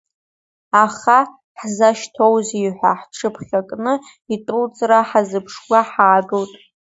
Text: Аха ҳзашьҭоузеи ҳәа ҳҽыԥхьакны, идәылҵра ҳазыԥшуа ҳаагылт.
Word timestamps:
Аха 0.83 1.17
ҳзашьҭоузеи 1.59 2.67
ҳәа 2.77 2.91
ҳҽыԥхьакны, 2.99 3.93
идәылҵра 4.33 4.99
ҳазыԥшуа 5.09 5.81
ҳаагылт. 5.91 6.53